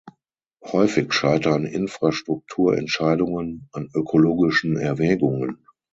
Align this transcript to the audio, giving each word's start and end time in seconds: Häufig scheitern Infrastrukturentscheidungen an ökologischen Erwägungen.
Häufig 0.65 1.13
scheitern 1.13 1.67
Infrastrukturentscheidungen 1.67 3.69
an 3.71 3.91
ökologischen 3.93 4.75
Erwägungen. 4.75 5.63